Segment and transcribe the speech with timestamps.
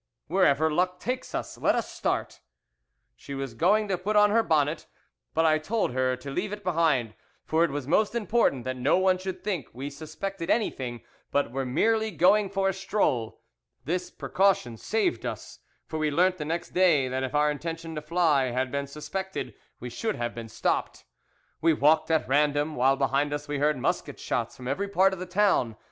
[0.25, 1.59] "'Wherever luck takes us.
[1.59, 2.39] Let us start.'
[3.15, 4.87] "She was going to put on her bonnet,
[5.35, 7.13] but I told her to leave it behind;
[7.45, 11.67] for it was most important that no one should think we suspected anything, but were
[11.67, 13.43] merely going for a stroll.
[13.85, 18.01] This precaution saved us, for we learned the next day that if our intention to
[18.01, 21.05] fly had been suspected we should have been stopped.
[21.61, 25.19] "We walked at random, while behind us we heard musket shots from every part of
[25.19, 25.75] the town.